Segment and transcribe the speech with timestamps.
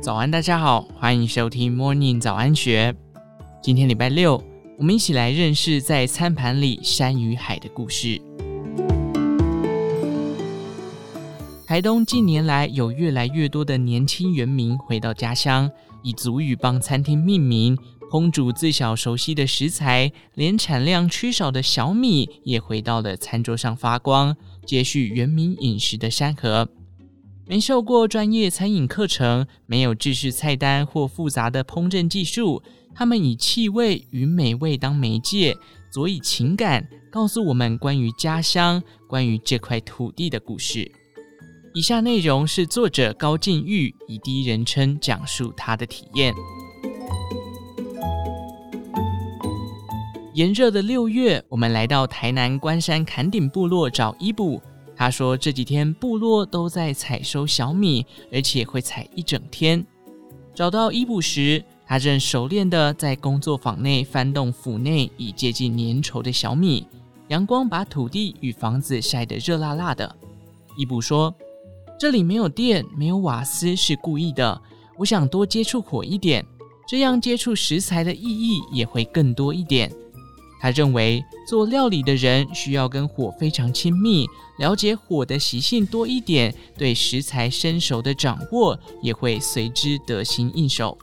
[0.00, 2.94] 早安，大家好，欢迎收听 Morning 早安学。
[3.60, 4.40] 今天礼拜六，
[4.78, 8.20] 我们一起来认识在餐盘里山与海的故事。
[11.66, 15.68] 台东近年来有越来越多的年轻原民回到家乡，
[16.04, 17.76] 以族语帮餐厅命名，
[18.10, 26.68] 烹煮自小熟悉的食材，连产量缺少的小米也回到了餐桌上发光，接续原民饮食的山河。
[27.48, 32.62] 没受过专业餐饮课程，没有制式菜单或复杂的烹饪技术，
[32.94, 35.56] 他们以气味与美味当媒介，
[35.92, 40.90] 佐以情感，告诉我们关于家乡、关于这块土地的故事。
[41.74, 46.32] 以下内容是作者高进玉以第一人称讲述他的体验。
[50.36, 54.60] 炎热的六月，我们来到台南关山坎顶部落找伊布。
[54.94, 59.82] 他说：“这几天部落都在采收小米，而且会采一整天。
[60.54, 66.86] 找到伊布时，他正熟练地在工作坊内翻动釜内已接近粘稠的小米。
[67.28, 70.14] 阳光把土地与房子晒得热辣辣的。
[70.76, 71.34] 伊布说
[71.98, 74.60] ：‘这里没有电，没有瓦斯，是故意的。
[74.98, 76.44] 我想多接触火一点，
[76.86, 79.90] 这样接触食材的意义也会更多一点。’
[80.60, 84.26] 他认为做料理的人需要跟火非常亲密。”
[84.58, 90.96] 了解火的习性多一点，对食材生熟的掌握也会随之得心应手。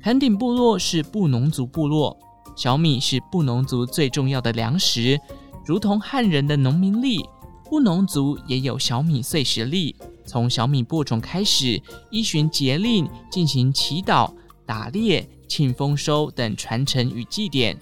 [0.00, 2.16] 坎顶部落是布农族部落，
[2.54, 5.18] 小米是布农族最重要的粮食，
[5.66, 7.24] 如同汉人的农民历，
[7.64, 9.96] 布农族也有小米岁时历。
[10.24, 14.32] 从小米播种开始，依循节令进行祈祷、
[14.64, 17.76] 打猎、庆丰收等传承与祭典。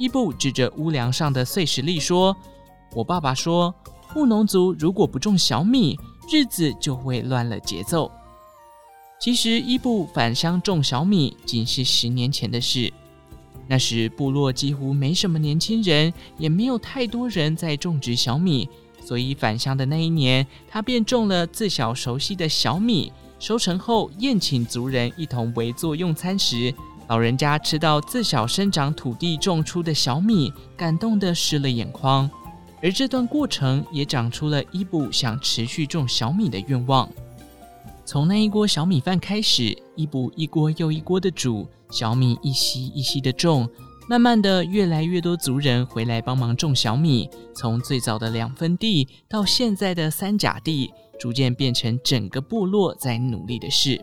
[0.00, 2.34] 伊布指着屋梁上的岁时历说
[2.96, 3.74] ：“我爸爸说。”
[4.16, 5.94] 务农族如果不种小米，
[6.32, 8.10] 日子就会乱了节奏。
[9.20, 12.90] 其实，伊布返乡种小米仅是十年前的事。
[13.68, 18.66] 那时，部落几乎没什么年轻人，也没有太多人在种植小米，
[19.04, 23.12] 所以返乡的那一年，他便种了自小熟悉的小米。
[23.38, 26.74] 收成后，宴请族人一同围坐用餐时，
[27.10, 32.30] 老人家吃到自小生长土地种出的小米，感动得湿了眼眶。
[32.80, 37.10] 而这段过程也长出了伊布想持续种小米的愿望。
[38.04, 43.68] 从那一锅小米饭开始，伊布一锅又一锅的煮，小米一吸一吸的种，
[44.08, 47.28] 慢慢的，越来越多族人回来帮忙种小米。
[47.56, 54.00] 从最早的两分地到现在的三甲地，逐渐变成整个部落在努力的事。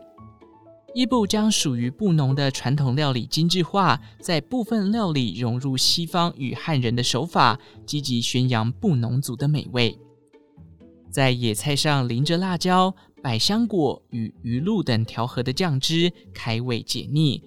[0.97, 9.96] 伊布将属于布农的传统料理精致化，在部分料理融入西方与汉人的手法，积极宣扬布农族的美味。
[11.12, 12.91] 在野菜上淋着辣椒、
[13.22, 17.44] 百香果与鱼露等调和的酱汁，开胃解腻。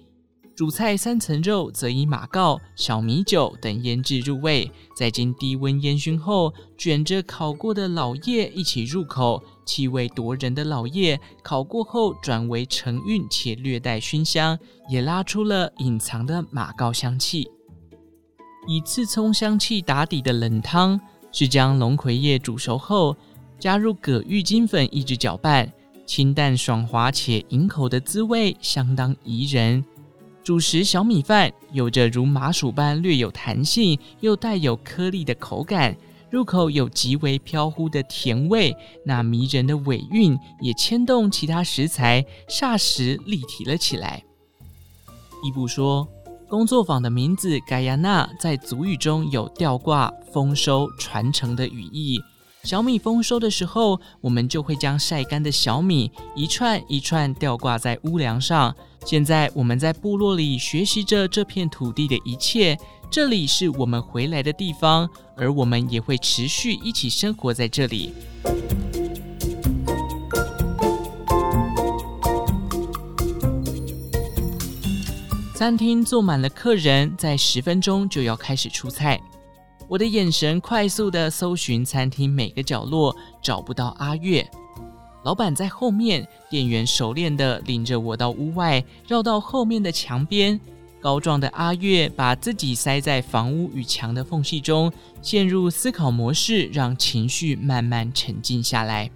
[0.53, 9.41] 主菜三层肉则以马告、小米酒等腌制入味，再经低温烟熏后，卷着烤过的老叶一起入口。
[9.65, 14.59] 气味夺人的老叶烤过后转为沉韵且略带熏香，
[14.89, 17.47] 也拉出了隐藏的马告香气。
[18.67, 20.99] 以刺葱香气打底的冷汤，
[21.31, 23.15] 是将龙葵叶煮熟后，
[23.57, 25.71] 加入葛郁金粉一直搅拌，
[26.05, 29.83] 清淡爽滑且饮口的滋味相当宜人。
[30.43, 35.95] 主食小米饭有着如麻薯般略有弹性又带有颗粒的口感，
[36.31, 38.75] 入口有极为飘忽的甜味，
[39.05, 44.23] 那迷人的尾韵也牵动其他食材，霎时立体了起来。
[45.43, 46.07] 伊布说，
[46.49, 52.19] 工作坊的名字“盖亚纳”在族语中有吊挂、丰收、传承的语义。
[52.63, 58.75] 小米丰收的时候，我们就会将晒干的小米一串一串吊挂在屋梁上。
[59.05, 62.77] 现在我们在部落里学习着这片土地的一切，
[63.09, 68.13] 这里是我们回来的地方，而我们也会持续一起生活在这里。
[75.55, 79.19] 餐厅坐满了客人，在十分钟就要开始出菜。
[79.87, 84.49] 我的眼神快速地搜寻餐厅每个角落，找不到阿月。
[85.23, 90.59] 老板在后面，店员熟练地领着我到屋外，绕到后面的墙边。
[90.99, 94.91] 高壮的阿月把自己塞在房屋与墙的缝隙中，
[95.21, 99.09] 陷入思考模式，让情绪慢慢沉静下来。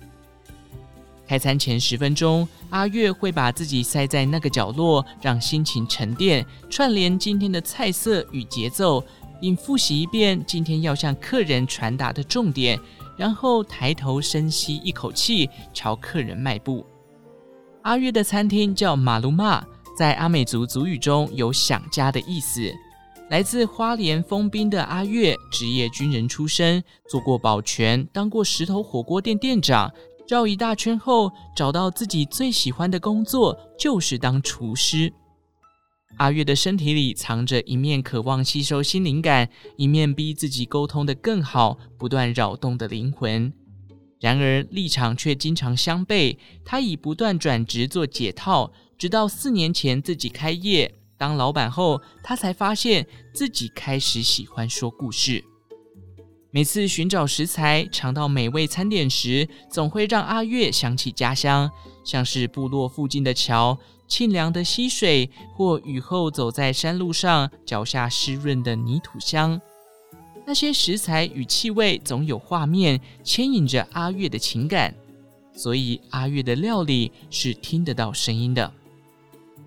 [1.27, 9.03] 开餐前十分钟，阿月会把自己塞在那个角落，让心情沉淀，串联今天的菜色与节奏。
[9.41, 12.79] 并复习一遍今天要向客人传达的重点，
[13.17, 16.85] 然后抬头深吸一口气，朝客人迈步。
[17.83, 19.63] 阿月的餐厅叫马鲁玛，
[19.97, 22.61] 在阿美族族语中有想家的意思。
[23.29, 29.91] 来自花莲丰滨的阿月，职业军人出身，做过保全，当过石头火锅店店长。
[30.27, 35.13] 绕一大圈后，找到自己最喜欢的工作，就是当厨师。
[36.17, 43.51] 阿月的身体里藏着一面渴望吸收新灵感，一面逼自己沟通得更好、不断扰动的灵魂。
[44.21, 46.37] 然而立场却经常相悖。
[46.63, 55.43] 他以不断转职做解套，直到四年前自己开业当老板后，他才发现自己开始喜欢说故事。
[56.49, 61.69] 每次寻找食材、尝到美味餐点时，总会让阿月想起家乡，
[62.05, 63.77] 像是部落附近的桥、
[64.07, 69.59] 沁凉的溪水，或雨后走在山路上，脚下湿润的泥土香。
[70.45, 74.93] 那些食材与气味总有画面牵引着阿月的情感，
[75.55, 78.71] 所以阿月的料理是听得到声音的。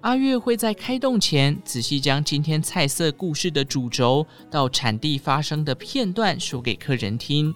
[0.03, 7.53] 阿月会在开动前仔细将今天菜色故事的主轴到产地发生的片段说给客人听。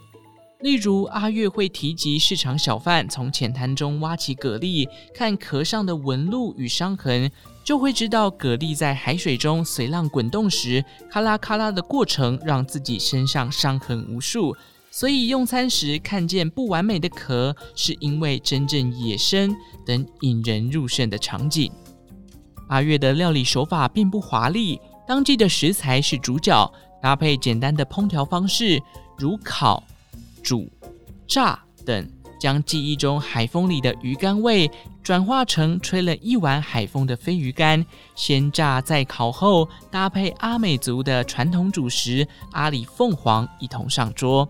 [0.62, 7.28] 例如，阿月会提及市场小贩从浅滩中挖起蛤蜊，看壳上的纹路与伤痕，
[7.64, 14.56] 就会知道蛤蜊在海水中随浪滚动时，咔啦咔啦的过程让自己身上伤痕无数。
[14.88, 21.72] 所以用餐时看见不完美的壳，是因为真正野生等引人入胜的场景。
[22.68, 24.78] 阿月的料理手法并不华丽，
[25.08, 26.72] 当季的食材是主角，
[27.02, 28.80] 搭配简单的烹调方式，
[29.18, 29.82] 如烤、
[30.42, 30.70] 煮、
[31.26, 34.70] 炸等，将记忆中海风里的鱼干味
[35.02, 37.84] 转化成吹了一碗海风的飞鱼干，
[38.14, 44.48] 先炸再烤后，搭配阿美族的传统主食阿里凤凰一同上桌。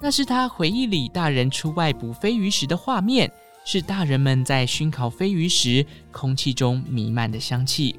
[0.00, 3.30] 那是他回忆里大人出外捕飞鱼时的画面。
[3.64, 7.94] 是大人们在熏烤飞鱼时，空气中弥漫的香气。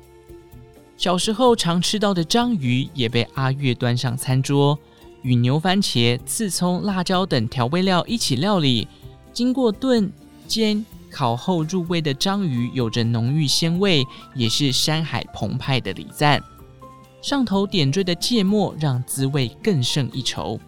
[0.98, 4.76] 小时候常吃到的章鱼也被阿月端上餐桌，
[5.22, 8.88] 与牛番茄、刺葱、辣椒等调味料一起料理。
[9.34, 10.12] 经过炖、
[10.48, 14.06] 煎、烤后入味的章鱼，有着浓郁鲜味，
[14.36, 16.42] 也是山海澎湃的礼赞。
[17.22, 20.60] 上头点缀的芥末，让滋味更胜一筹。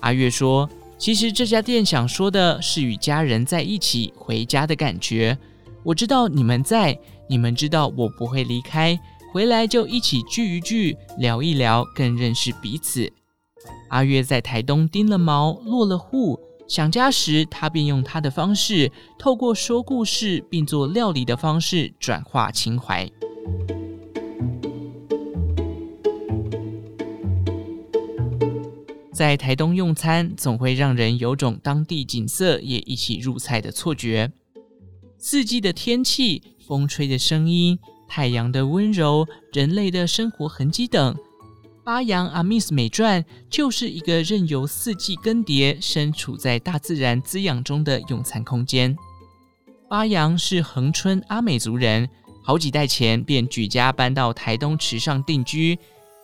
[0.00, 0.68] 阿月说。
[0.98, 5.38] 其实这家店想说的是与家人在一起回家的感觉。
[5.82, 9.00] 我知道你们在，你们知道我不会离开，
[9.32, 13.10] 回来就一起聚一聚，聊一聊，更认识彼此。
[13.90, 16.38] 阿月在台东钉了矛，落了户，
[16.68, 23.10] 想家时，他便用他的方式，透过说故事并做料理的方式转化情怀。
[29.12, 34.30] 在台东用餐，总会让人有种当地景色也一起入菜的错觉。
[35.18, 37.78] 四季的天气、风吹的声音、
[38.08, 41.14] 太阳的温柔、人类的生活痕迹等，
[41.90, 48.96] 巴阳阿密斯美传就是一个任由四季更迭、身处在大自然滋养中的用餐空间。
[49.88, 52.08] 巴阳是恒春阿美族人，
[52.44, 55.76] 好几代前便举家搬到台东池上定居。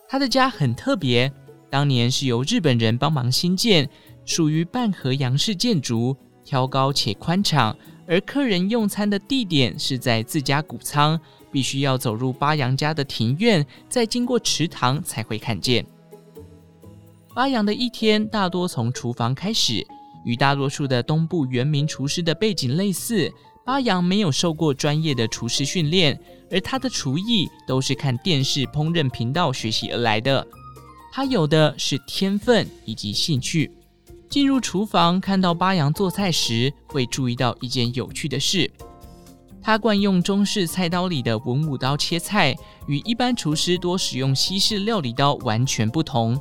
[0.07, 1.29] 他的家很特别。
[1.69, 3.89] 当年是由日本人帮忙新建，
[4.23, 7.75] 属于半合洋式建筑，挑高且宽敞。
[8.07, 11.19] 而客人用餐的地点是在自家谷仓，
[11.51, 15.85] 必须要走入巴阳家的庭院，再经过池塘才会看见。
[17.33, 19.85] 巴阳的一天大多从厨房开始，
[20.25, 23.31] 与大多数的东部原民厨师的背景类似。
[23.63, 26.17] 巴阳没有受过专业的厨师训练，
[26.49, 30.47] 而他的厨艺都是看电视烹饪频道学习而来的。
[31.11, 33.69] 他有的是天分以及兴趣。
[34.29, 38.71] 进入厨房看到巴阳做菜时，会注意到一件有趣的事：
[39.61, 42.55] 他惯用中式菜刀里的文武刀切菜，
[42.87, 46.39] 与一般厨师多使用西式料理刀完全不同。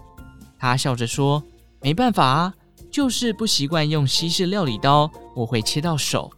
[0.58, 1.42] 他笑着说
[1.82, 2.54] ：“没办法啊，
[2.90, 6.30] 就是不习惯用西式料理刀，我会切到手。”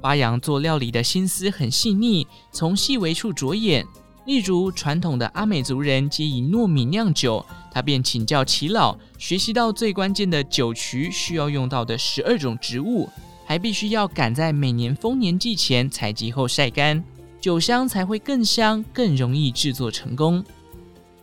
[0.00, 3.86] 八阳做料理的心思很细腻，从细微处着眼。
[4.26, 13.08] 例如，传统的阿美族人皆以糯米酿酒，他便请教耆老，学习到最关键的酒曲需要用到的十二种植物，
[13.50, 17.02] 还必须要赶在每年丰年祭前采集后晒干，
[17.40, 20.40] 酒香才会更香，更容易制作成功。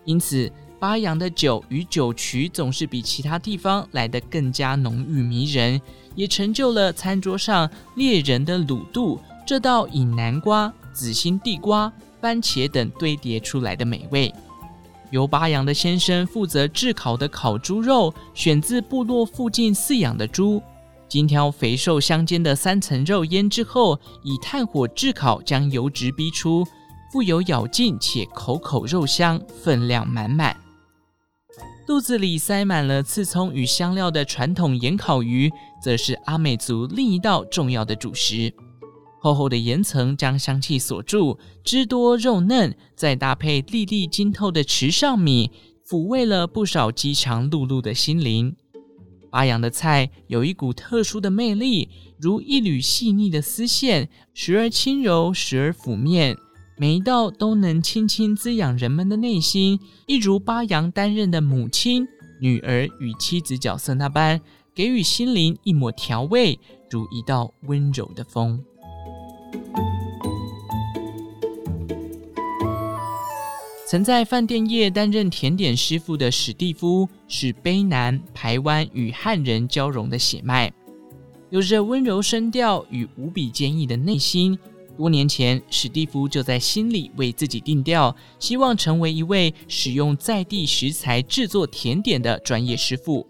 [0.03, 5.79] 因此，巴阳的酒与酒曲总是比其他地方来得更加浓郁迷人，
[6.15, 11.89] 也成就了餐桌上猎人的卤肚这道以南瓜、紫心地瓜。
[12.19, 14.33] 番茄等堆叠出来的美味，
[15.11, 20.61] 由巴阳的先生负责炙烤的烤猪肉，选自部落附近饲养的猪，
[21.07, 26.65] 精挑肥瘦相间的三层肉腌之后，以炭火炙烤，将油脂逼出，
[27.11, 30.55] 富有咬劲且口口肉香，分量满满。
[31.85, 35.49] 肚子里塞满了刺葱与香料的传统盐烤鱼，
[35.81, 38.53] 则是阿美族另一道重要的主食。
[39.21, 45.49] 厚厚的盐层将香气锁住，汁多肉嫩，再搭配粒粒晶透的池上米，
[45.87, 48.55] 抚慰了不少饥肠辘辘的心灵。
[49.29, 56.37] 巴扬的菜有一股特殊的魅力，如一缕细腻的丝线，时而轻柔，时而抚面。
[56.77, 62.07] 每一道都能轻轻滋养人们的内心，一如巴扬担任的母亲、
[62.39, 64.39] 女儿与妻子角色那般，
[64.75, 68.63] 给予心灵一抹调味，如一道温柔的风。
[73.89, 80.69] 曾在饭店业担任甜点师傅的史蒂夫，是卑南、排湾与汉人交融的血脉，
[81.51, 84.59] 有着温柔声调与无比坚毅的内心。
[84.97, 93.25] 多年前，史蒂夫就在心里为自己定调，希望成为一位使用在地食材制作甜点的专业师傅。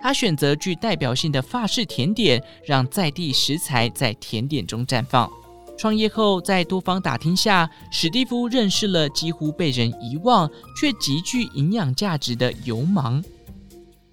[0.00, 5.30] 他选择具代表性的法式甜点，让在地食材在甜点中绽放。
[5.78, 13.22] 创业后，在多方打听下，史蒂夫认识了几乎被人遗忘却极具营养价值的油芒。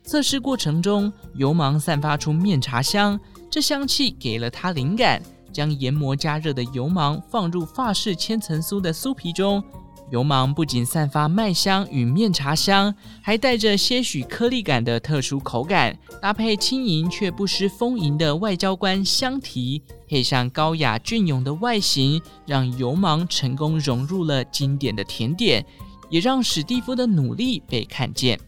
[0.04, 3.20] 测试过程中，油芒散发出面茶香，
[3.50, 5.22] 这香气给了他灵感。
[5.52, 9.64] 将研磨加热的油芒放入法式千层酥的酥皮中，
[10.12, 25.66] 油芒不仅散发麦香与面茶香，还带着些许颗粒感的特殊口感，搭配轻盈却不失丰盈的外交官香提，配上高雅隽永的外形，让油芒成功融入了经典的甜点，
[26.10, 28.40] 也让史蒂夫的努力被看见。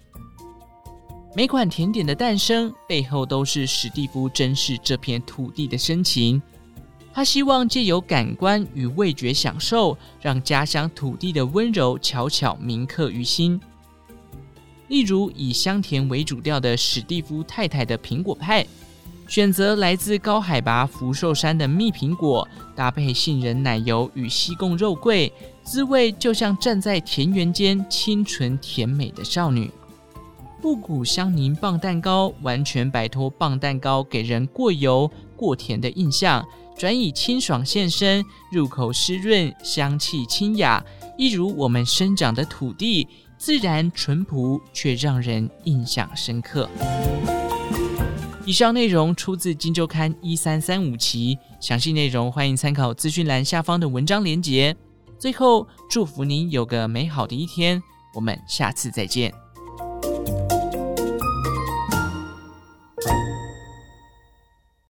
[1.35, 6.41] 每款甜点的诞生背后，都是史蒂夫珍视这片土地的深情。
[7.17, 13.59] 他希望借由感官与味觉享受，让家乡土地的温柔悄悄铭刻于心。
[14.87, 18.63] 例如，以香甜为主调的史蒂夫太太的苹果派，
[19.27, 25.33] 选择来自高海拔福寿山的蜜苹果，搭配杏仁奶油与西贡肉桂，
[25.63, 29.71] 滋味就像站在田园间清纯甜美的少女。
[30.61, 36.45] 布谷香柠棒蛋糕完全摆脱棒蛋糕给人过油过甜的印象。
[36.77, 40.83] 转以清爽现身，入口湿润，香气清雅，
[41.17, 43.07] 一如我们生长的土地，
[43.37, 46.69] 自然淳朴却让人印象深刻。
[48.45, 54.75] 以上内容出自《今周刊》一三三五期，详细内容欢迎参考资讯栏下方的文章连结。
[55.19, 57.81] 最后，祝福您有个美好的一天，
[58.13, 59.33] 我们下次再见。